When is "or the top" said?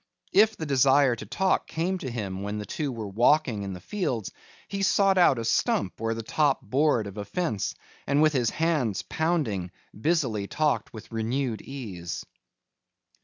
6.01-6.59